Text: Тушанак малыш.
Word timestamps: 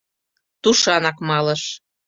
Тушанак 0.61 1.17
малыш. 1.27 1.63